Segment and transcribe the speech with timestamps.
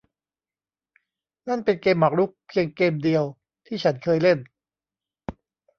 [1.47, 3.23] นั่นเป็นเกมหมากรุกเพียงเกมเดียว
[3.67, 4.39] ที่ฉันเคยเล่น